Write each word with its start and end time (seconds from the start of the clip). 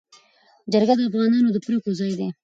جرګه 0.71 0.93
د 0.97 1.01
افغانانو 1.09 1.49
د 1.53 1.57
پرېکړو 1.65 1.97
ځای 1.99 2.13
دی. 2.19 2.27